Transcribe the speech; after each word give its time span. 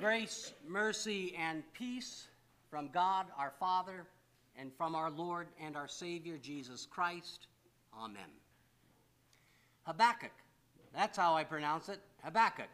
Grace, 0.00 0.52
mercy, 0.64 1.34
and 1.36 1.64
peace 1.72 2.28
from 2.70 2.88
God 2.94 3.26
our 3.36 3.52
Father 3.58 4.06
and 4.56 4.70
from 4.78 4.94
our 4.94 5.10
Lord 5.10 5.48
and 5.60 5.76
our 5.76 5.88
Savior 5.88 6.38
Jesus 6.40 6.86
Christ. 6.86 7.48
Amen. 7.98 8.30
Habakkuk. 9.82 10.30
That's 10.94 11.18
how 11.18 11.34
I 11.34 11.42
pronounce 11.42 11.88
it. 11.88 11.98
Habakkuk. 12.22 12.68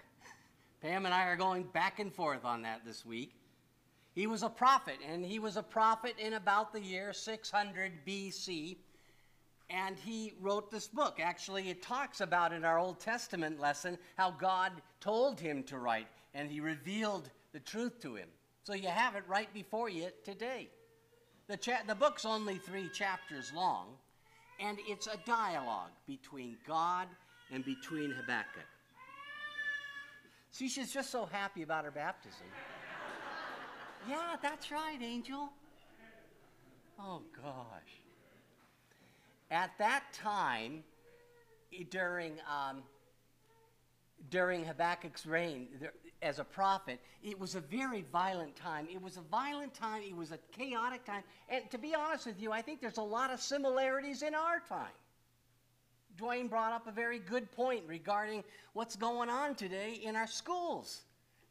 Pam 0.83 1.07
and 1.07 1.15
I 1.15 1.25
are 1.29 1.37
going 1.37 1.63
back 1.63 1.99
and 1.99 2.13
forth 2.13 2.45
on 2.45 2.61
that 2.61 2.85
this 2.85 3.07
week. 3.07 3.33
He 4.15 4.27
was 4.27 4.43
a 4.43 4.51
prophet, 4.51 4.99
and 5.11 5.25
he 5.25 5.39
was 5.39 5.57
a 5.57 5.63
prophet 5.63 6.17
in 6.19 6.35
about 6.35 6.75
the 6.75 6.81
year 6.81 7.15
600 7.15 7.93
BC. 8.07 8.77
And 9.71 9.97
he 9.97 10.35
wrote 10.43 10.71
this 10.71 10.89
book. 10.89 11.21
Actually, 11.21 11.71
it 11.71 11.81
talks 11.81 12.21
about 12.21 12.53
in 12.53 12.67
our 12.67 12.79
Old 12.79 13.01
Testament 13.01 13.59
lesson 13.59 13.97
how 14.19 14.31
God 14.33 14.73
told 15.01 15.41
him 15.41 15.63
to 15.65 15.79
write, 15.79 16.07
and 16.35 16.51
he 16.51 16.61
revealed 16.61 17.31
the 17.53 17.61
truth 17.61 18.01
to 18.01 18.17
him. 18.17 18.29
So 18.65 18.75
you 18.75 18.89
have 18.89 19.15
it 19.15 19.25
right 19.29 19.53
before 19.53 19.89
you 19.89 20.09
today. 20.25 20.69
The, 21.49 21.57
cha- 21.57 21.83
the 21.87 21.95
book's 21.95 22.25
only 22.25 22.57
three 22.57 22.89
chapters 22.89 23.53
long, 23.55 23.89
and 24.59 24.79
it's 24.87 25.07
a 25.07 25.19
dialogue 25.27 25.91
between 26.07 26.57
God 26.67 27.09
and 27.53 27.65
between 27.65 28.11
Habakkuk. 28.11 28.65
See, 30.51 30.69
she's 30.69 30.93
just 30.93 31.11
so 31.11 31.27
happy 31.27 31.63
about 31.63 31.85
her 31.85 31.91
baptism. 31.91 32.47
yeah, 34.09 34.37
that's 34.41 34.71
right, 34.71 34.99
Angel. 35.03 35.51
Oh, 36.99 37.23
gosh. 37.43 38.01
At 39.51 39.73
that 39.79 40.05
time, 40.13 40.85
during, 41.91 42.35
um, 42.51 42.83
during 44.31 44.65
Habakkuk's 44.65 45.27
reign 45.27 45.69
there, 45.81 45.93
as 46.25 46.39
a 46.39 46.45
prophet, 46.45 46.99
it 47.23 47.39
was 47.39 47.55
a 47.55 47.61
very 47.61 48.05
violent 48.11 48.57
time. 48.57 48.89
It 48.91 49.01
was 49.01 49.19
a 49.19 49.21
violent 49.21 49.75
time, 49.75 50.03
it 50.03 50.17
was 50.17 50.33
a 50.33 50.39
chaotic 50.57 51.05
time. 51.05 51.23
And 51.51 51.71
to 51.71 51.79
be 51.79 51.95
honest 51.95 52.27
with 52.27 52.41
you, 52.41 52.51
I 52.51 52.63
think 52.63 52.81
there's 52.81 52.97
a 52.97 53.03
lot 53.03 53.31
of 53.31 53.41
similarities 53.41 54.23
in 54.23 54.35
our 54.35 54.61
time. 54.67 54.95
Dwayne 56.17 56.49
brought 56.49 56.73
up 56.73 56.87
a 56.87 56.93
very 56.93 57.19
good 57.19 57.51
point 57.53 57.85
regarding 57.87 58.43
what's 58.73 58.97
going 58.97 59.29
on 59.29 59.55
today 59.55 60.01
in 60.03 60.17
our 60.17 60.27
schools. 60.27 61.03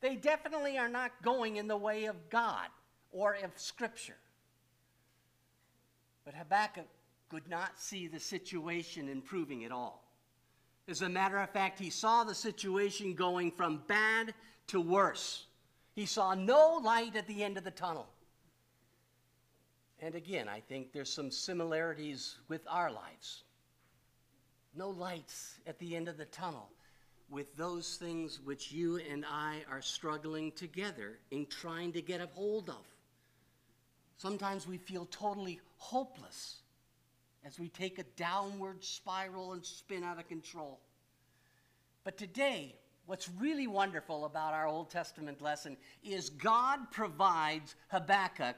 They 0.01 0.15
definitely 0.15 0.77
are 0.77 0.89
not 0.89 1.11
going 1.21 1.57
in 1.57 1.67
the 1.67 1.77
way 1.77 2.05
of 2.05 2.15
God 2.29 2.67
or 3.11 3.35
of 3.35 3.51
Scripture. 3.55 4.17
But 6.25 6.33
Habakkuk 6.33 6.87
could 7.29 7.47
not 7.47 7.79
see 7.79 8.07
the 8.07 8.19
situation 8.19 9.07
improving 9.07 9.65
at 9.65 9.71
all. 9.71 10.03
As 10.87 11.01
a 11.01 11.09
matter 11.09 11.37
of 11.37 11.49
fact, 11.49 11.79
he 11.79 11.89
saw 11.89 12.23
the 12.23 12.35
situation 12.35 13.13
going 13.13 13.51
from 13.51 13.83
bad 13.87 14.33
to 14.67 14.79
worse. 14.79 15.45
He 15.93 16.05
saw 16.05 16.33
no 16.33 16.79
light 16.83 17.15
at 17.15 17.27
the 17.27 17.43
end 17.43 17.57
of 17.57 17.63
the 17.63 17.71
tunnel. 17.71 18.07
And 19.99 20.15
again, 20.15 20.49
I 20.49 20.59
think 20.59 20.91
there's 20.91 21.11
some 21.11 21.31
similarities 21.31 22.35
with 22.49 22.61
our 22.69 22.91
lives. 22.91 23.43
No 24.75 24.89
lights 24.89 25.59
at 25.67 25.79
the 25.79 25.95
end 25.95 26.07
of 26.07 26.17
the 26.17 26.25
tunnel 26.25 26.69
with 27.29 27.55
those 27.55 27.95
things 27.95 28.39
which 28.43 28.71
you 28.71 28.97
and 28.97 29.25
I 29.25 29.63
are 29.71 29.81
struggling 29.81 30.51
together 30.51 31.19
in 31.31 31.45
trying 31.45 31.93
to 31.93 32.01
get 32.01 32.21
a 32.21 32.27
hold 32.33 32.69
of. 32.69 32.85
Sometimes 34.17 34.67
we 34.67 34.77
feel 34.77 35.07
totally 35.09 35.59
hopeless 35.77 36.57
as 37.45 37.59
we 37.59 37.69
take 37.69 37.99
a 37.99 38.03
downward 38.15 38.83
spiral 38.83 39.53
and 39.53 39.65
spin 39.65 40.03
out 40.03 40.19
of 40.19 40.27
control. 40.27 40.79
But 42.03 42.17
today, 42.17 42.75
what's 43.05 43.29
really 43.39 43.67
wonderful 43.67 44.25
about 44.25 44.53
our 44.53 44.67
Old 44.67 44.89
Testament 44.89 45.41
lesson 45.41 45.77
is 46.03 46.29
God 46.29 46.91
provides 46.91 47.75
Habakkuk 47.89 48.55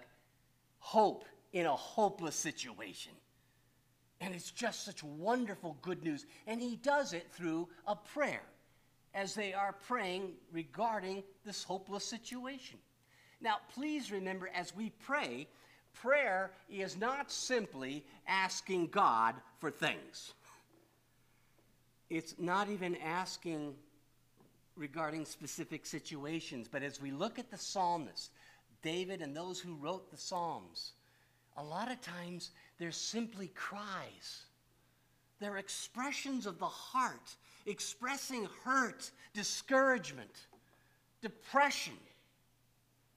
hope 0.80 1.26
in 1.54 1.66
a 1.66 1.76
hopeless 1.76 2.36
situation. 2.36 3.12
And 4.22 4.34
it's 4.34 4.52
just 4.52 4.86
such 4.86 5.04
wonderful 5.04 5.78
good 5.82 6.04
news. 6.04 6.26
And 6.48 6.62
he 6.62 6.78
does 6.78 7.14
it 7.14 7.28
through 7.32 7.70
a 7.88 7.96
prayer 7.96 8.44
as 9.14 9.34
they 9.34 9.54
are 9.54 9.74
praying 9.88 10.34
regarding 10.52 11.24
this 11.46 11.64
hopeless 11.64 12.06
situation. 12.06 12.78
Now, 13.42 13.58
please 13.74 14.12
remember 14.12 14.50
as 14.54 14.76
we 14.76 14.92
pray, 15.06 15.48
prayer 15.94 16.52
is 16.70 16.98
not 16.98 17.32
simply 17.32 18.06
asking 18.28 18.88
God 18.88 19.36
for 19.60 19.72
things. 19.72 20.34
It's 22.10 22.36
not 22.38 22.70
even 22.70 22.96
asking 22.98 23.76
regarding 24.76 25.26
specific 25.26 25.86
situations, 25.86 26.68
but 26.72 26.84
as 26.84 27.02
we 27.02 27.12
look 27.12 27.40
at 27.40 27.50
the 27.50 27.58
psalmist, 27.58 28.32
David 28.86 29.22
and 29.22 29.36
those 29.36 29.60
who 29.60 29.76
wrote 29.76 30.12
the 30.12 30.18
Psalms, 30.18 30.92
a 31.58 31.64
lot 31.64 31.92
of 31.92 32.00
times 32.02 32.52
they're 32.78 32.92
simply 32.92 33.48
cries. 33.56 34.46
They're 35.40 35.58
expressions 35.58 36.46
of 36.46 36.60
the 36.60 36.66
heart, 36.66 37.36
expressing 37.66 38.48
hurt, 38.64 39.10
discouragement, 39.34 40.48
depression, 41.22 41.98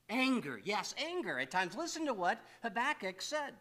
anger. 0.09 0.59
Yes, 0.65 0.95
anger 0.97 1.39
at 1.39 1.51
times. 1.51 1.77
Listen 1.77 2.07
to 2.07 2.15
what 2.15 2.41
Habakkuk 2.63 3.21
said. 3.21 3.53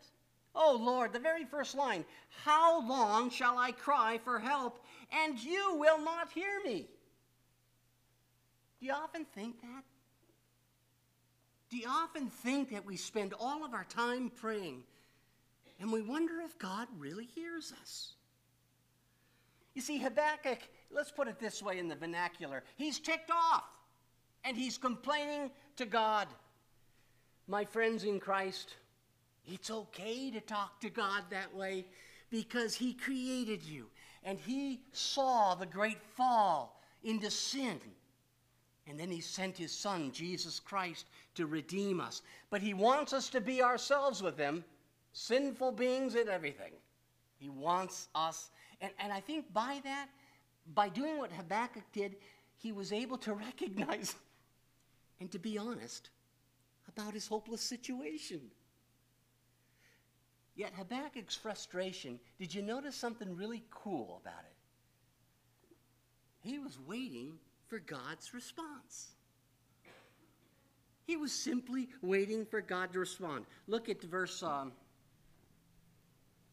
Oh 0.56 0.80
Lord, 0.80 1.12
the 1.12 1.20
very 1.20 1.44
first 1.44 1.76
line 1.76 2.06
How 2.46 2.88
long 2.88 3.30
shall 3.30 3.58
I 3.58 3.72
cry 3.72 4.20
for 4.24 4.40
help, 4.40 4.80
and 5.12 5.38
you 5.38 5.76
will 5.76 6.00
not 6.00 6.32
hear 6.32 6.62
me? 6.64 6.88
Do 8.80 8.86
you 8.86 8.94
often 8.94 9.26
think 9.26 9.62
that? 9.62 9.84
Do 11.70 11.78
you 11.78 11.88
often 11.88 12.30
think 12.30 12.72
that 12.72 12.86
we 12.86 12.96
spend 12.96 13.34
all 13.40 13.66
of 13.66 13.74
our 13.74 13.84
time 13.86 14.32
praying 14.34 14.84
and 15.80 15.92
we 15.92 16.02
wonder 16.02 16.40
if 16.46 16.58
God 16.58 16.88
really 16.98 17.26
hears 17.26 17.74
us? 17.82 18.14
You 19.74 19.82
see, 19.82 19.98
Habakkuk, 19.98 20.60
let's 20.92 21.12
put 21.12 21.28
it 21.28 21.40
this 21.40 21.62
way 21.62 21.78
in 21.78 21.88
the 21.88 21.96
vernacular, 21.96 22.64
he's 22.78 23.00
ticked 23.00 23.32
off 23.32 23.66
and 24.44 24.56
he's 24.56 24.78
complaining 24.78 25.52
to 25.76 25.86
God. 25.86 26.28
My 27.48 27.66
friends 27.66 28.04
in 28.04 28.20
Christ, 28.20 28.76
it's 29.46 29.70
okay 29.70 30.32
to 30.32 30.40
talk 30.40 30.80
to 30.82 30.90
God 30.90 31.24
that 31.30 31.54
way 31.54 31.86
because 32.30 32.76
he 32.76 32.94
created 32.94 33.64
you 33.64 33.88
and 34.24 34.40
he 34.40 34.82
saw 34.92 35.56
the 35.56 35.66
great 35.66 36.02
fall 36.16 36.82
into 37.04 37.30
sin 37.30 37.80
and 38.88 38.98
then 39.00 39.12
he 39.12 39.20
sent 39.20 39.58
his 39.58 39.72
son, 39.72 40.12
Jesus 40.12 40.60
Christ, 40.60 41.08
to 41.36 41.46
redeem 41.46 42.00
us. 42.00 42.22
But 42.50 42.62
he 42.62 42.74
wants 42.74 43.12
us 43.12 43.30
to 43.30 43.42
be 43.42 43.62
ourselves 43.62 44.24
with 44.24 44.38
him, 44.38 44.64
sinful 45.12 45.74
beings 45.74 46.16
and 46.16 46.30
everything. 46.30 46.72
He 47.38 47.50
wants 47.50 48.08
us. 48.16 48.50
And, 48.80 48.92
and 49.00 49.12
I 49.12 49.20
think 49.20 49.52
by 49.54 49.82
that, 49.84 50.08
by 50.74 50.90
doing 50.90 51.18
what 51.18 51.32
Habakkuk 51.32 51.84
did, 51.92 52.16
he 52.56 52.72
was 52.72 52.94
able 52.94 53.18
to 53.20 53.34
recognize 53.48 54.16
and 55.20 55.32
to 55.32 55.40
be 55.40 55.58
honest 55.58 56.10
about 56.88 57.14
his 57.14 57.28
hopeless 57.28 57.62
situation. 57.62 58.42
Yet 60.56 60.74
Habakkuk's 60.76 61.36
frustration, 61.36 62.20
did 62.40 62.54
you 62.54 62.62
notice 62.62 62.96
something 62.96 63.36
really 63.36 63.64
cool 63.70 64.22
about 64.24 64.40
it? 64.40 64.56
He 66.40 66.58
was 66.58 66.80
waiting 66.88 67.34
for 67.68 67.80
God's 67.80 68.34
response. 68.34 69.10
He 71.06 71.16
was 71.16 71.32
simply 71.32 71.88
waiting 72.02 72.46
for 72.46 72.62
God 72.62 72.92
to 72.94 73.00
respond. 73.00 73.46
Look 73.68 73.88
at 73.88 74.02
verse 74.02 74.44
um, 74.44 74.74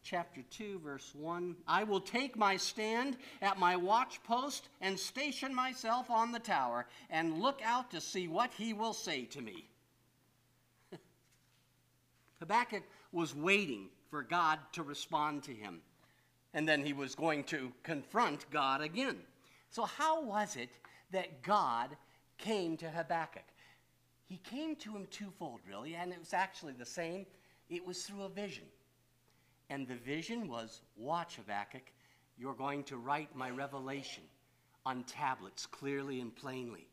chapter 0.01 0.41
2, 0.49 0.79
verse 0.79 1.11
1. 1.13 1.55
I 1.67 1.83
will 1.83 1.99
take 1.99 2.37
my 2.37 2.55
stand 2.55 3.17
at 3.41 3.59
my 3.59 3.75
watch 3.75 4.23
post 4.23 4.69
and 4.79 4.97
station 4.97 5.53
myself 5.53 6.09
on 6.09 6.31
the 6.31 6.39
tower 6.39 6.85
and 7.09 7.41
look 7.41 7.59
out 7.65 7.91
to 7.91 7.99
see 7.99 8.29
what 8.29 8.53
he 8.53 8.71
will 8.71 8.93
say 8.93 9.25
to 9.25 9.41
me. 9.41 9.67
Habakkuk 12.39 12.83
was 13.11 13.35
waiting 13.35 13.89
for 14.09 14.23
God 14.23 14.59
to 14.73 14.83
respond 14.83 15.43
to 15.43 15.53
him. 15.53 15.81
And 16.53 16.65
then 16.65 16.85
he 16.85 16.93
was 16.93 17.15
going 17.15 17.43
to 17.45 17.73
confront 17.83 18.49
God 18.51 18.79
again. 18.79 19.17
So, 19.69 19.83
how 19.83 20.23
was 20.23 20.55
it 20.55 20.69
that 21.11 21.41
God 21.41 21.95
came 22.37 22.77
to 22.77 22.89
Habakkuk. 22.89 23.43
He 24.25 24.37
came 24.37 24.75
to 24.77 24.91
him 24.95 25.07
twofold, 25.11 25.59
really, 25.69 25.95
and 25.95 26.11
it 26.11 26.19
was 26.19 26.33
actually 26.33 26.73
the 26.73 26.85
same. 26.85 27.25
It 27.69 27.85
was 27.85 28.03
through 28.03 28.23
a 28.23 28.29
vision. 28.29 28.65
And 29.69 29.87
the 29.87 29.95
vision 29.95 30.47
was 30.47 30.81
Watch, 30.97 31.37
Habakkuk, 31.37 31.91
you're 32.37 32.53
going 32.53 32.83
to 32.85 32.97
write 32.97 33.35
my 33.35 33.49
revelation 33.49 34.23
on 34.85 35.03
tablets 35.03 35.65
clearly 35.65 36.21
and 36.21 36.35
plainly. 36.35 36.87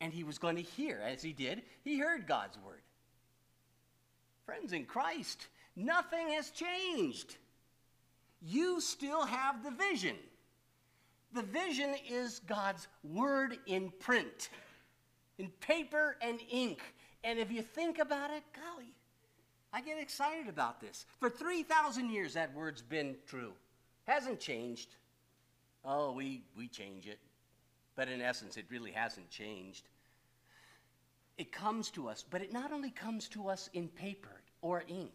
And 0.00 0.12
he 0.12 0.24
was 0.24 0.38
going 0.38 0.56
to 0.56 0.62
hear, 0.62 1.00
as 1.04 1.22
he 1.22 1.32
did, 1.32 1.62
he 1.82 1.98
heard 1.98 2.26
God's 2.26 2.58
word. 2.64 2.82
Friends 4.46 4.72
in 4.72 4.84
Christ, 4.84 5.48
nothing 5.76 6.30
has 6.30 6.50
changed. 6.50 7.36
You 8.40 8.80
still 8.80 9.26
have 9.26 9.62
the 9.62 9.70
vision. 9.70 10.16
The 11.32 11.42
vision 11.42 11.94
is 12.08 12.40
God's 12.40 12.88
word 13.04 13.58
in 13.66 13.92
print. 14.00 14.50
in 15.38 15.48
paper 15.60 16.16
and 16.20 16.38
ink. 16.50 16.80
And 17.24 17.38
if 17.38 17.50
you 17.50 17.62
think 17.62 17.98
about 17.98 18.30
it, 18.30 18.42
golly, 18.54 18.92
I 19.72 19.80
get 19.80 19.98
excited 19.98 20.48
about 20.48 20.80
this. 20.80 21.06
For 21.18 21.30
3,000 21.30 22.10
years, 22.10 22.34
that 22.34 22.54
word's 22.54 22.82
been 22.82 23.16
true. 23.26 23.52
Hasn't 24.06 24.38
changed. 24.38 24.96
Oh, 25.84 26.12
we, 26.12 26.42
we 26.56 26.68
change 26.68 27.06
it. 27.06 27.18
But 27.96 28.08
in 28.08 28.20
essence, 28.20 28.56
it 28.56 28.66
really 28.70 28.90
hasn't 28.90 29.30
changed. 29.30 29.88
It 31.38 31.52
comes 31.52 31.90
to 31.90 32.08
us, 32.08 32.22
but 32.28 32.42
it 32.42 32.52
not 32.52 32.72
only 32.72 32.90
comes 32.90 33.28
to 33.28 33.48
us 33.48 33.70
in 33.72 33.88
paper 33.88 34.42
or 34.60 34.84
ink, 34.88 35.12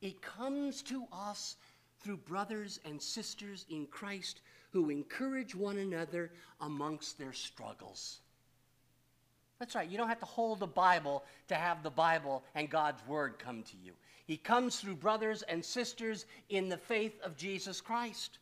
it 0.00 0.20
comes 0.20 0.82
to 0.82 1.04
us 1.12 1.56
through 2.02 2.18
brothers 2.18 2.80
and 2.84 3.00
sisters 3.00 3.66
in 3.68 3.86
Christ 3.86 4.40
who 4.70 4.90
encourage 4.90 5.54
one 5.54 5.78
another 5.78 6.30
amongst 6.60 7.18
their 7.18 7.32
struggles. 7.32 8.20
That's 9.58 9.74
right. 9.74 9.88
You 9.88 9.98
don't 9.98 10.08
have 10.08 10.20
to 10.20 10.26
hold 10.26 10.60
the 10.60 10.66
Bible 10.66 11.24
to 11.48 11.54
have 11.54 11.82
the 11.82 11.90
Bible 11.90 12.44
and 12.54 12.70
God's 12.70 13.06
Word 13.06 13.38
come 13.38 13.62
to 13.64 13.76
you. 13.84 13.92
He 14.26 14.36
comes 14.36 14.80
through 14.80 14.96
brothers 14.96 15.42
and 15.42 15.62
sisters 15.64 16.24
in 16.48 16.68
the 16.68 16.78
faith 16.78 17.20
of 17.22 17.36
Jesus 17.36 17.80
Christ. 17.80 18.38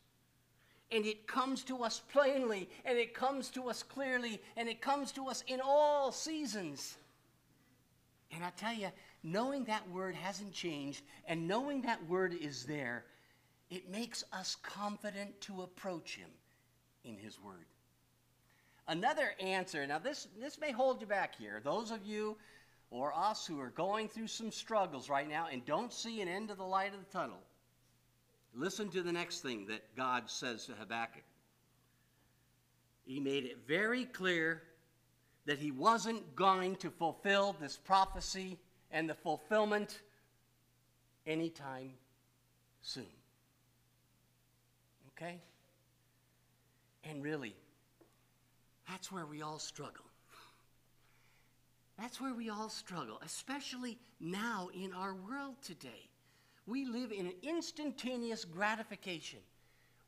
And 0.93 1.05
it 1.05 1.27
comes 1.27 1.65
to 1.65 1.83
us 1.83 2.01
plainly, 2.13 2.69
and 2.85 2.97
it 2.97 3.15
comes 3.15 3.51
to 3.51 3.69
us 3.69 3.83
clearly, 3.83 4.41
and 4.57 4.69
it 4.69 4.81
comes 4.81 5.13
to 5.13 5.27
us 5.29 5.43
in 5.47 5.61
all 5.63 6.13
seasons. 6.13 6.97
And 8.33 8.45
I 8.45 8.51
tell 8.57 8.73
you, 8.73 8.89
knowing 9.23 9.65
that 9.65 9.89
word 9.91 10.15
hasn't 10.15 10.53
changed 10.53 11.03
and 11.27 11.49
knowing 11.49 11.83
that 11.83 12.07
word 12.09 12.35
is 12.35 12.65
there, 12.65 13.05
it 13.71 13.91
makes 13.91 14.25
us 14.33 14.57
confident 14.63 15.41
to 15.43 15.63
approach 15.63 16.17
him 16.17 16.31
in 17.05 17.17
his 17.17 17.41
word. 17.41 17.67
Another 18.87 19.35
answer, 19.39 19.87
now 19.87 19.99
this, 19.99 20.29
this 20.41 20.59
may 20.59 20.73
hold 20.73 21.01
you 21.01 21.07
back 21.07 21.37
here. 21.37 21.61
Those 21.63 21.91
of 21.91 22.07
you 22.07 22.37
or 22.91 23.13
us 23.15 23.47
who 23.47 23.61
are 23.61 23.71
going 23.71 24.09
through 24.09 24.29
some 24.29 24.51
struggles 24.51 25.11
right 25.11 25.29
now 25.29 25.49
and 25.53 25.65
don't 25.67 25.93
see 25.93 26.23
an 26.23 26.29
end 26.29 26.49
to 26.49 26.55
the 26.55 26.65
light 26.65 26.95
of 26.95 27.01
the 27.01 27.13
tunnel, 27.19 27.43
listen 28.55 28.89
to 28.91 29.03
the 29.03 29.13
next 29.13 29.41
thing 29.41 29.67
that 29.67 29.95
God 29.95 30.31
says 30.31 30.65
to 30.67 30.73
Habakkuk. 30.73 31.25
He 33.05 33.21
made 33.21 33.45
it 33.45 33.59
very 33.67 34.07
clear 34.07 34.63
that 35.45 35.59
he 35.59 35.71
wasn't 35.71 36.35
going 36.35 36.77
to 36.77 36.91
fulfill 36.91 37.57
this 37.61 37.77
prophecy 37.77 38.59
and 38.91 39.09
the 39.09 39.15
fulfillment 39.15 40.01
anytime 41.27 41.93
soon. 42.81 43.18
Okay? 45.19 45.41
And 47.05 47.23
really, 47.23 47.55
that's 48.89 49.11
where 49.11 49.27
we 49.27 49.43
all 49.43 49.59
struggle. 49.59 50.05
That's 51.99 52.21
where 52.21 52.35
we 52.35 52.49
all 52.49 52.69
struggle, 52.69 53.21
especially 53.25 53.99
now 54.21 54.69
in 54.73 54.93
our 54.93 55.15
world 55.15 55.57
today. 55.63 56.09
We 56.67 56.85
live 56.85 57.11
in 57.11 57.27
an 57.27 57.33
instantaneous 57.43 58.45
gratification. 58.45 59.41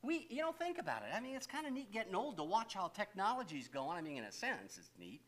We, 0.03 0.27
you 0.31 0.43
know, 0.43 0.53
think 0.53 0.79
about 0.79 1.03
it. 1.03 1.15
I 1.15 1.21
mean, 1.21 1.35
it's 1.35 1.47
kind 1.47 1.67
of 1.67 1.73
neat 1.73 1.91
getting 1.93 2.15
old 2.15 2.37
to 2.37 2.45
watch 2.45 2.75
how 2.75 2.89
technology's 2.89 3.67
going. 3.67 3.99
I 3.99 4.03
mean, 4.03 4.19
in 4.19 4.25
a 4.25 4.33
sense, 4.33 4.79
it's 4.79 4.91
neat. 4.99 5.21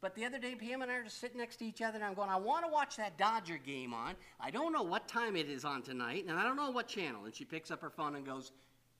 But 0.00 0.14
the 0.14 0.24
other 0.24 0.38
day, 0.38 0.54
Pam 0.54 0.82
and 0.82 0.90
I 0.90 0.96
are 0.96 1.04
just 1.04 1.18
sitting 1.18 1.38
next 1.38 1.56
to 1.56 1.64
each 1.64 1.82
other, 1.82 1.96
and 1.96 2.04
I'm 2.04 2.14
going, 2.14 2.28
I 2.28 2.36
want 2.36 2.64
to 2.64 2.70
watch 2.70 2.96
that 2.96 3.18
Dodger 3.18 3.58
game 3.58 3.92
on. 3.92 4.14
I 4.38 4.50
don't 4.50 4.72
know 4.72 4.82
what 4.82 5.08
time 5.08 5.34
it 5.34 5.48
is 5.48 5.64
on 5.64 5.82
tonight, 5.82 6.26
and 6.28 6.38
I 6.38 6.44
don't 6.44 6.56
know 6.56 6.70
what 6.70 6.86
channel. 6.86 7.24
And 7.24 7.34
she 7.34 7.44
picks 7.44 7.70
up 7.70 7.80
her 7.80 7.90
phone 7.90 8.14
and 8.14 8.24
goes, 8.24 8.52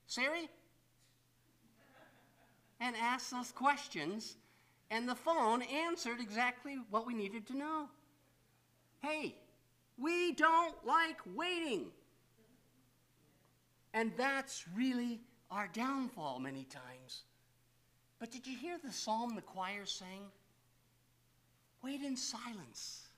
Siri, 0.07 0.49
and 2.79 2.95
asked 2.95 3.33
us 3.33 3.51
questions, 3.51 4.35
and 4.91 5.07
the 5.07 5.15
phone 5.15 5.61
answered 5.63 6.19
exactly 6.19 6.77
what 6.89 7.07
we 7.07 7.13
needed 7.13 7.47
to 7.47 7.57
know. 7.57 7.87
Hey, 9.01 9.35
we 9.97 10.33
don't 10.33 10.75
like 10.85 11.17
waiting. 11.33 11.87
And 13.93 14.11
that's 14.17 14.65
really 14.75 15.21
our 15.49 15.69
downfall 15.71 16.39
many 16.39 16.65
times. 16.65 17.23
But 18.19 18.31
did 18.31 18.45
you 18.45 18.57
hear 18.57 18.77
the 18.83 18.91
psalm 18.91 19.35
the 19.35 19.41
choir 19.41 19.85
sang? 19.85 20.23
Wait 21.83 22.01
in 22.01 22.17
silence. 22.17 23.09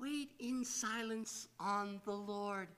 Wait 0.00 0.30
in 0.38 0.64
silence 0.64 1.48
on 1.60 2.00
the 2.04 2.12
Lord. 2.12 2.68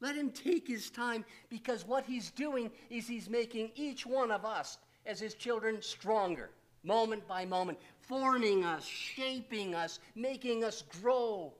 Let 0.00 0.16
him 0.16 0.30
take 0.30 0.66
his 0.66 0.90
time 0.90 1.24
because 1.48 1.86
what 1.86 2.06
he's 2.06 2.30
doing 2.30 2.70
is 2.88 3.06
he's 3.06 3.28
making 3.28 3.72
each 3.74 4.06
one 4.06 4.30
of 4.30 4.44
us 4.44 4.78
as 5.04 5.20
his 5.20 5.34
children 5.34 5.82
stronger, 5.82 6.50
moment 6.82 7.26
by 7.28 7.44
moment, 7.44 7.78
forming 8.00 8.64
us, 8.64 8.84
shaping 8.84 9.74
us, 9.74 10.00
making 10.14 10.64
us 10.64 10.82
grow. 11.02 11.52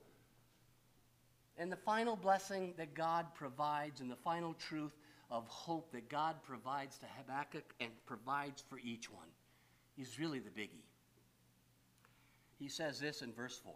And 1.57 1.71
the 1.71 1.77
final 1.77 2.15
blessing 2.15 2.73
that 2.77 2.95
God 2.95 3.27
provides 3.35 4.01
and 4.01 4.09
the 4.09 4.15
final 4.15 4.55
truth 4.55 4.97
of 5.29 5.47
hope 5.47 5.91
that 5.91 6.09
God 6.09 6.35
provides 6.43 6.97
to 6.97 7.05
Habakkuk 7.17 7.73
and 7.79 7.91
provides 8.05 8.63
for 8.67 8.79
each 8.83 9.11
one 9.11 9.27
is 9.97 10.19
really 10.19 10.39
the 10.39 10.49
biggie. 10.49 10.83
He 12.57 12.67
says 12.67 12.99
this 12.99 13.21
in 13.21 13.31
verse 13.33 13.59
4 13.63 13.73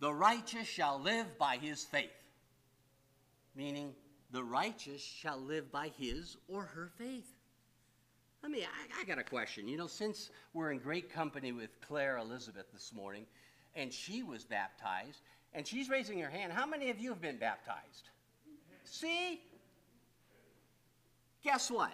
The 0.00 0.12
righteous 0.12 0.66
shall 0.66 1.00
live 1.00 1.38
by 1.38 1.58
his 1.58 1.84
faith 1.84 2.10
meaning 3.58 3.92
the 4.30 4.42
righteous 4.42 5.02
shall 5.02 5.38
live 5.38 5.70
by 5.72 5.90
his 5.98 6.36
or 6.46 6.62
her 6.62 6.90
faith. 6.96 7.34
I 8.44 8.48
mean, 8.48 8.62
I, 8.62 9.00
I, 9.00 9.04
got 9.04 9.18
a 9.18 9.24
question. 9.24 9.66
You 9.66 9.76
know, 9.76 9.88
since 9.88 10.30
we're 10.54 10.70
in 10.70 10.78
great 10.78 11.12
company 11.12 11.50
with 11.50 11.70
Claire 11.80 12.18
Elizabeth 12.18 12.66
this 12.72 12.92
morning, 12.94 13.26
and 13.74 13.92
she 13.92 14.22
was 14.22 14.44
baptized, 14.44 15.22
and 15.52 15.66
she's 15.66 15.88
raising 15.88 16.20
her 16.20 16.30
hand, 16.30 16.52
how 16.52 16.66
many 16.66 16.88
of 16.90 17.00
you 17.00 17.10
have 17.10 17.20
been 17.20 17.36
baptized? 17.36 18.10
See? 18.84 19.40
Guess 21.42 21.68
what? 21.68 21.92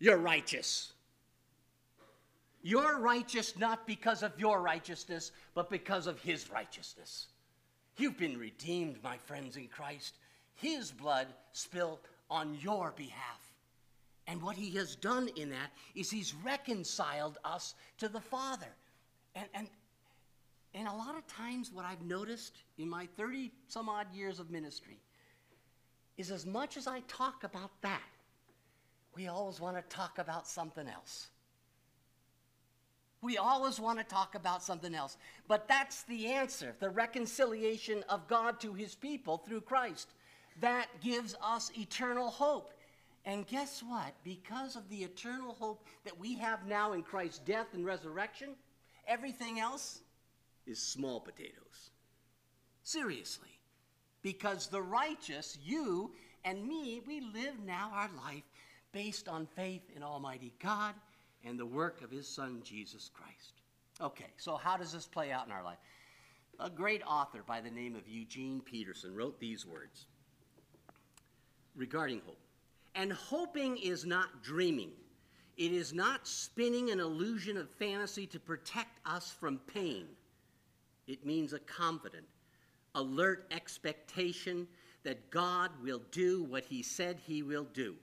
You're 0.00 0.18
righteous. 0.18 0.92
You're 2.62 2.98
righteous 2.98 3.56
not 3.56 3.86
because 3.86 4.24
of 4.24 4.32
your 4.38 4.60
righteousness, 4.60 5.30
but 5.54 5.70
because 5.70 6.08
of 6.08 6.18
his 6.20 6.50
righteousness. 6.50 7.28
You've 7.96 8.18
been 8.18 8.36
redeemed, 8.36 8.96
my 9.04 9.18
friends 9.18 9.56
in 9.56 9.68
Christ 9.68 10.14
his 10.58 10.90
blood 10.90 11.28
spilled 11.52 12.00
on 12.30 12.56
your 12.60 12.92
behalf. 12.96 13.40
And 14.26 14.42
what 14.42 14.56
he 14.56 14.70
has 14.76 14.94
done 14.96 15.30
in 15.36 15.50
that 15.50 15.70
is 15.94 16.10
he's 16.10 16.34
reconciled 16.44 17.38
us 17.44 17.74
to 17.98 18.08
the 18.08 18.20
Father. 18.20 18.68
And, 19.34 19.46
and, 19.54 19.68
and 20.74 20.86
a 20.86 20.92
lot 20.92 21.16
of 21.16 21.26
times, 21.26 21.70
what 21.72 21.86
I've 21.86 22.02
noticed 22.02 22.58
in 22.76 22.88
my 22.88 23.08
30 23.16 23.50
some 23.68 23.88
odd 23.88 24.12
years 24.12 24.38
of 24.38 24.50
ministry 24.50 24.98
is 26.18 26.30
as 26.30 26.44
much 26.44 26.76
as 26.76 26.86
I 26.86 27.00
talk 27.08 27.44
about 27.44 27.70
that, 27.82 28.02
we 29.14 29.28
always 29.28 29.60
want 29.60 29.76
to 29.76 29.96
talk 29.96 30.18
about 30.18 30.46
something 30.46 30.86
else. 30.88 31.28
We 33.22 33.38
always 33.38 33.80
want 33.80 33.98
to 33.98 34.04
talk 34.04 34.34
about 34.34 34.62
something 34.62 34.94
else. 34.94 35.16
But 35.46 35.66
that's 35.68 36.02
the 36.02 36.26
answer 36.26 36.74
the 36.80 36.90
reconciliation 36.90 38.04
of 38.08 38.28
God 38.28 38.60
to 38.60 38.74
his 38.74 38.94
people 38.94 39.38
through 39.38 39.62
Christ 39.62 40.08
that 40.60 40.86
gives 41.02 41.34
us 41.42 41.70
eternal 41.76 42.30
hope. 42.30 42.72
And 43.24 43.46
guess 43.46 43.82
what? 43.82 44.14
Because 44.24 44.76
of 44.76 44.88
the 44.88 45.02
eternal 45.02 45.54
hope 45.54 45.84
that 46.04 46.18
we 46.18 46.34
have 46.36 46.66
now 46.66 46.92
in 46.92 47.02
Christ's 47.02 47.40
death 47.40 47.66
and 47.74 47.84
resurrection, 47.84 48.50
everything 49.06 49.60
else 49.60 50.00
is 50.66 50.78
small 50.78 51.20
potatoes. 51.20 51.90
Seriously. 52.84 53.58
Because 54.22 54.66
the 54.66 54.82
righteous, 54.82 55.58
you 55.62 56.12
and 56.44 56.66
me, 56.66 57.02
we 57.06 57.20
live 57.20 57.54
now 57.64 57.90
our 57.94 58.10
life 58.24 58.44
based 58.92 59.28
on 59.28 59.46
faith 59.46 59.82
in 59.94 60.02
Almighty 60.02 60.52
God 60.62 60.94
and 61.44 61.58
the 61.58 61.66
work 61.66 62.02
of 62.02 62.10
His 62.10 62.26
Son, 62.26 62.60
Jesus 62.64 63.10
Christ. 63.12 63.52
Okay, 64.00 64.32
so 64.36 64.56
how 64.56 64.76
does 64.76 64.92
this 64.92 65.06
play 65.06 65.32
out 65.32 65.46
in 65.46 65.52
our 65.52 65.62
life? 65.62 65.78
A 66.60 66.70
great 66.70 67.02
author 67.06 67.42
by 67.46 67.60
the 67.60 67.70
name 67.70 67.94
of 67.94 68.08
Eugene 68.08 68.60
Peterson 68.60 69.14
wrote 69.14 69.38
these 69.38 69.66
words 69.66 70.06
regarding 71.78 72.20
hope. 72.26 72.38
And 72.94 73.12
hoping 73.12 73.78
is 73.78 74.04
not 74.04 74.42
dreaming. 74.42 74.90
It 75.56 75.72
is 75.72 75.92
not 75.92 76.26
spinning 76.26 76.90
an 76.90 77.00
illusion 77.00 77.56
of 77.56 77.70
fantasy 77.70 78.26
to 78.28 78.40
protect 78.40 79.00
us 79.06 79.30
from 79.30 79.58
pain. 79.72 80.06
It 81.06 81.24
means 81.24 81.52
a 81.52 81.58
confident, 81.60 82.26
alert 82.94 83.46
expectation 83.50 84.66
that 85.04 85.30
God 85.30 85.70
will 85.82 86.02
do 86.10 86.42
what 86.42 86.64
he 86.64 86.82
said 86.82 87.18
he 87.24 87.42
will 87.42 87.66
do. 87.72 87.94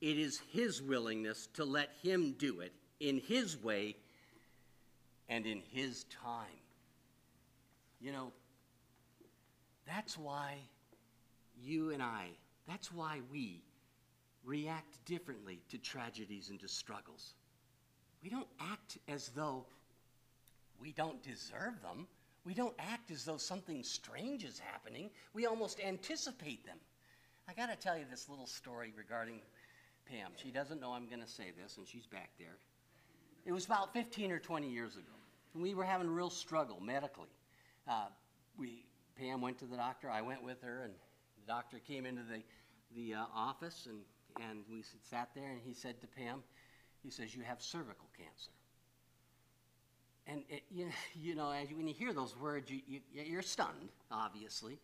It 0.00 0.18
is 0.18 0.40
his 0.52 0.82
willingness 0.82 1.48
to 1.54 1.64
let 1.64 1.90
him 2.02 2.34
do 2.38 2.60
it 2.60 2.72
in 3.00 3.18
his 3.18 3.56
way 3.62 3.96
and 5.28 5.46
in 5.46 5.62
his 5.72 6.04
time. 6.04 6.46
You 8.00 8.12
know, 8.12 8.32
that's 9.86 10.16
why 10.16 10.58
you 11.60 11.90
and 11.90 12.02
I 12.02 12.28
that's 12.68 12.92
why 12.92 13.20
we 13.32 13.62
react 14.44 15.04
differently 15.04 15.60
to 15.70 15.78
tragedies 15.78 16.50
and 16.50 16.60
to 16.60 16.68
struggles. 16.68 17.34
We 18.22 18.28
don't 18.28 18.48
act 18.60 18.98
as 19.08 19.28
though 19.28 19.64
we 20.80 20.92
don't 20.92 21.22
deserve 21.22 21.80
them. 21.82 22.06
We 22.44 22.54
don't 22.54 22.74
act 22.78 23.10
as 23.10 23.24
though 23.24 23.36
something 23.36 23.82
strange 23.82 24.44
is 24.44 24.58
happening. 24.58 25.10
We 25.34 25.46
almost 25.46 25.80
anticipate 25.80 26.64
them. 26.64 26.78
I 27.48 27.54
got 27.54 27.70
to 27.70 27.76
tell 27.76 27.96
you 27.96 28.04
this 28.10 28.28
little 28.28 28.46
story 28.46 28.92
regarding 28.96 29.40
Pam. 30.08 30.32
She 30.36 30.50
doesn't 30.50 30.80
know 30.80 30.92
I'm 30.92 31.06
going 31.08 31.22
to 31.22 31.28
say 31.28 31.52
this, 31.60 31.76
and 31.76 31.86
she's 31.86 32.06
back 32.06 32.30
there. 32.38 32.56
It 33.44 33.52
was 33.52 33.66
about 33.66 33.92
15 33.92 34.30
or 34.30 34.38
20 34.38 34.68
years 34.68 34.94
ago. 34.94 35.04
We 35.54 35.74
were 35.74 35.84
having 35.84 36.08
a 36.08 36.10
real 36.10 36.30
struggle 36.30 36.80
medically. 36.80 37.28
Uh, 37.88 38.06
we, 38.58 38.84
Pam 39.18 39.40
went 39.40 39.58
to 39.58 39.64
the 39.64 39.76
doctor. 39.76 40.10
I 40.10 40.20
went 40.20 40.42
with 40.42 40.60
her, 40.62 40.82
and 40.84 40.92
the 41.40 41.52
doctor 41.52 41.78
came 41.78 42.06
into 42.06 42.22
the, 42.22 42.42
the 42.94 43.14
uh, 43.14 43.24
office, 43.34 43.88
and, 43.88 43.98
and 44.48 44.60
we 44.70 44.82
sat 45.10 45.30
there, 45.34 45.50
and 45.50 45.60
he 45.64 45.74
said 45.74 46.00
to 46.00 46.06
Pam, 46.06 46.42
he 47.02 47.10
says, 47.10 47.34
You 47.34 47.42
have 47.42 47.60
cervical 47.60 48.08
cancer. 48.16 48.50
And 50.26 50.42
it, 50.48 50.62
you, 50.70 50.88
you 51.14 51.34
know, 51.34 51.50
as 51.50 51.70
you, 51.70 51.76
when 51.76 51.88
you 51.88 51.94
hear 51.94 52.12
those 52.12 52.36
words, 52.36 52.70
you, 52.70 52.80
you, 52.86 53.00
you're 53.12 53.42
stunned, 53.42 53.90
obviously. 54.10 54.78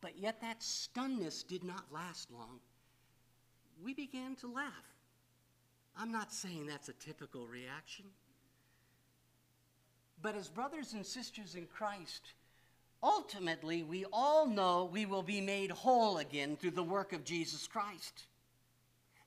But 0.00 0.18
yet 0.18 0.40
that 0.42 0.60
stunnedness 0.60 1.46
did 1.46 1.64
not 1.64 1.84
last 1.90 2.30
long. 2.30 2.60
We 3.82 3.94
began 3.94 4.36
to 4.36 4.52
laugh. 4.52 4.72
I'm 5.98 6.12
not 6.12 6.32
saying 6.32 6.66
that's 6.66 6.88
a 6.88 6.92
typical 6.92 7.46
reaction. 7.46 8.04
But 10.20 10.34
as 10.34 10.48
brothers 10.48 10.92
and 10.92 11.04
sisters 11.04 11.54
in 11.54 11.66
Christ, 11.66 12.32
ultimately 13.06 13.84
we 13.84 14.04
all 14.12 14.46
know 14.46 14.90
we 14.92 15.06
will 15.06 15.22
be 15.22 15.40
made 15.40 15.70
whole 15.70 16.18
again 16.18 16.56
through 16.56 16.72
the 16.72 16.82
work 16.82 17.12
of 17.12 17.24
Jesus 17.24 17.66
Christ. 17.66 18.24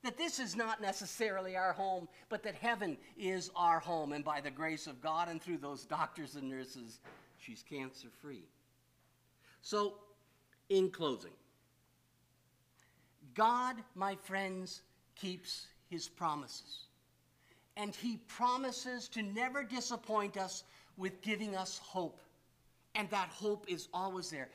That 0.04 0.18
this 0.18 0.38
is 0.38 0.54
not 0.54 0.80
necessarily 0.80 1.56
our 1.56 1.72
home, 1.72 2.08
but 2.28 2.42
that 2.42 2.54
heaven 2.54 2.96
is 3.18 3.50
our 3.56 3.80
home. 3.80 4.12
And 4.12 4.24
by 4.24 4.40
the 4.40 4.50
grace 4.50 4.86
of 4.86 5.02
God 5.02 5.28
and 5.28 5.42
through 5.42 5.58
those 5.58 5.84
doctors 5.84 6.36
and 6.36 6.48
nurses, 6.48 7.00
she's 7.38 7.62
cancer 7.62 8.08
free. 8.22 8.44
So, 9.62 9.94
in 10.70 10.90
closing, 10.90 11.32
God, 13.34 13.76
my 13.94 14.16
friends, 14.16 14.82
keeps 15.16 15.66
his 15.90 16.08
promises. 16.08 16.86
And 17.76 17.94
he 17.94 18.18
promises 18.26 19.08
to 19.08 19.22
never 19.22 19.64
disappoint 19.64 20.36
us 20.36 20.64
with 20.96 21.20
giving 21.20 21.56
us 21.56 21.78
hope. 21.78 22.20
And 22.94 23.08
that 23.10 23.28
hope 23.28 23.66
is 23.68 23.88
always 23.92 24.30
there. 24.30 24.48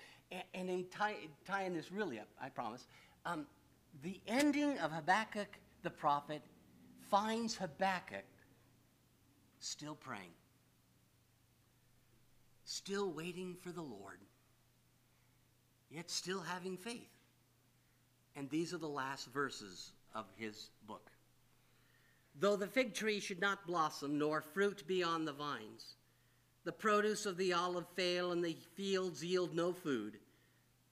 And, 0.53 0.69
in 0.69 0.85
tie, 0.89 1.15
tying 1.45 1.73
this 1.73 1.91
really 1.91 2.19
up, 2.19 2.27
I 2.41 2.49
promise, 2.49 2.87
um, 3.25 3.45
the 4.03 4.19
ending 4.27 4.77
of 4.79 4.91
Habakkuk 4.91 5.47
the 5.83 5.89
prophet 5.89 6.41
finds 7.09 7.55
Habakkuk 7.55 8.25
still 9.59 9.95
praying, 9.95 10.33
still 12.65 13.11
waiting 13.11 13.55
for 13.61 13.71
the 13.71 13.81
Lord, 13.81 14.19
yet 15.89 16.09
still 16.09 16.41
having 16.41 16.77
faith. 16.77 17.09
And 18.35 18.49
these 18.49 18.73
are 18.73 18.79
the 18.79 18.87
last 18.87 19.31
verses 19.31 19.93
of 20.13 20.25
his 20.35 20.69
book. 20.87 21.09
Though 22.37 22.57
the 22.57 22.67
fig 22.67 22.93
tree 22.93 23.19
should 23.19 23.39
not 23.39 23.65
blossom, 23.65 24.17
nor 24.17 24.41
fruit 24.41 24.85
be 24.87 25.03
on 25.03 25.23
the 25.23 25.31
vines, 25.31 25.95
the 26.65 26.71
produce 26.71 27.25
of 27.25 27.37
the 27.37 27.53
olive 27.53 27.87
fail, 27.95 28.31
and 28.31 28.43
the 28.43 28.57
fields 28.75 29.23
yield 29.23 29.55
no 29.55 29.71
food, 29.71 30.17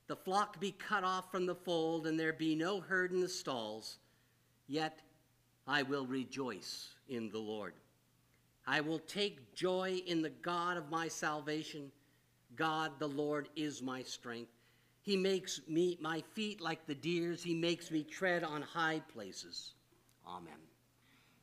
the 0.07 0.15
flock 0.15 0.59
be 0.59 0.71
cut 0.71 1.03
off 1.03 1.31
from 1.31 1.45
the 1.45 1.55
fold, 1.55 2.07
and 2.07 2.19
there 2.19 2.31
be 2.31 2.55
no 2.55 2.79
herd 2.79 3.11
in 3.11 3.19
the 3.19 3.27
stalls, 3.27 3.97
yet 4.67 4.99
I 5.67 5.81
will 5.81 6.05
rejoice 6.05 6.89
in 7.09 7.29
the 7.31 7.39
Lord. 7.39 7.73
I 8.67 8.81
will 8.81 8.99
take 8.99 9.55
joy 9.55 10.01
in 10.05 10.21
the 10.21 10.29
God 10.29 10.77
of 10.77 10.89
my 10.89 11.07
salvation. 11.07 11.91
God, 12.55 12.91
the 12.99 13.07
Lord, 13.07 13.49
is 13.55 13.81
my 13.81 14.03
strength. 14.03 14.51
He 15.01 15.17
makes 15.17 15.59
me 15.67 15.97
my 15.99 16.23
feet 16.33 16.61
like 16.61 16.85
the 16.85 16.95
deer's. 16.95 17.43
He 17.43 17.55
makes 17.55 17.91
me 17.91 18.03
tread 18.03 18.43
on 18.43 18.61
high 18.61 19.01
places. 19.11 19.73
Amen. 20.25 20.53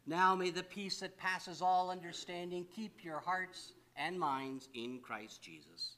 Now 0.07 0.35
may 0.35 0.51
the 0.51 0.63
peace 0.63 1.01
that 1.01 1.19
passes 1.19 1.61
all 1.61 1.91
understanding 1.91 2.67
keep 2.75 3.05
your 3.05 3.21
hearts 3.21 3.73
and 4.07 4.19
minds 4.19 4.69
in 4.75 5.01
Christ 5.01 5.43
Jesus. 5.43 5.97